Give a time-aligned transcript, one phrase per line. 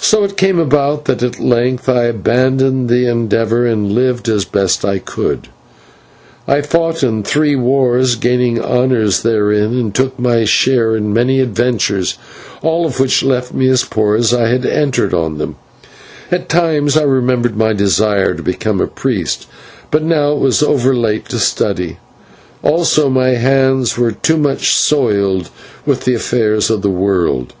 [0.00, 4.82] So it came about that at length I abandoned the endeavour, and lived as best
[4.82, 5.48] I could.
[6.48, 11.38] I fought in three wars, and gained honours therein, and took my share in many
[11.40, 12.16] adventures,
[12.62, 15.56] all of which left me as poor as I had entered on them.
[16.30, 19.46] At times I remembered my desire to become a priest,
[19.90, 21.98] but now it was over late to study;
[22.62, 25.50] also my hands were too much soiled
[25.84, 27.52] with the affairs of the world.